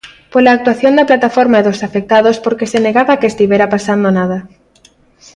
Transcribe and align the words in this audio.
Pola 0.33 0.51
actuación 0.57 0.93
da 0.95 1.07
plataforma 1.09 1.57
e 1.59 1.65
dos 1.67 1.83
afectados, 1.87 2.37
porque 2.43 2.69
se 2.71 2.79
negaba 2.85 3.19
que 3.19 3.27
estivera 3.31 3.71
pasando 3.75 4.07
nada. 4.19 4.39